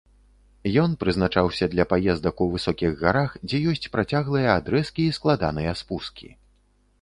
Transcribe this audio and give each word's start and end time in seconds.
Ён 0.83 0.93
прызначаўся 1.01 1.67
для 1.73 1.85
паездак 1.91 2.41
у 2.45 2.47
высокіх 2.53 2.91
гарах, 3.03 3.37
дзе 3.51 3.61
ёсць 3.73 3.87
працяглыя 3.97 4.49
адрэзкі 4.63 5.07
і 5.11 5.13
складаныя 5.19 5.77
спускі. 5.85 6.33